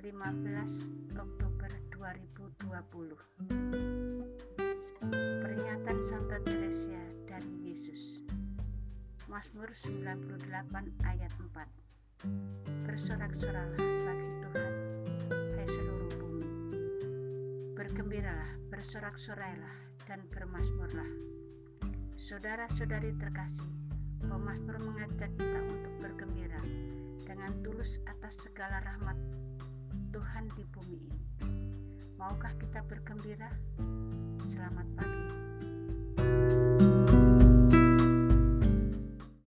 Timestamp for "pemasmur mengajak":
24.24-25.28